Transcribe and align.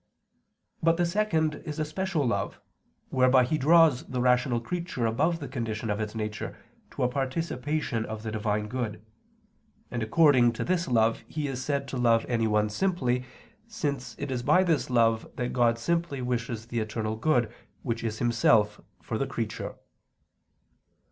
But 0.81 0.97
the 0.97 1.05
second 1.05 1.61
is 1.63 1.77
a 1.77 1.85
special 1.85 2.25
love, 2.25 2.59
whereby 3.09 3.43
He 3.43 3.59
draws 3.59 4.03
the 4.07 4.19
rational 4.19 4.59
creature 4.59 5.05
above 5.05 5.39
the 5.39 5.47
condition 5.47 5.91
of 5.91 5.99
its 5.99 6.15
nature 6.15 6.57
to 6.89 7.03
a 7.03 7.07
participation 7.07 8.03
of 8.05 8.23
the 8.23 8.31
Divine 8.31 8.67
good; 8.67 9.05
and 9.91 10.01
according 10.01 10.53
to 10.53 10.63
this 10.63 10.87
love 10.87 11.23
He 11.27 11.47
is 11.47 11.63
said 11.63 11.87
to 11.89 11.97
love 11.97 12.25
anyone 12.27 12.69
simply, 12.71 13.25
since 13.67 14.15
it 14.17 14.31
is 14.31 14.41
by 14.41 14.63
this 14.63 14.89
love 14.89 15.29
that 15.35 15.53
God 15.53 15.77
simply 15.77 16.19
wishes 16.19 16.65
the 16.65 16.79
eternal 16.79 17.15
good, 17.15 17.53
which 17.83 18.03
is 18.03 18.17
Himself, 18.17 18.81
for 19.03 19.19
the 19.19 19.27
creature. 19.27 19.75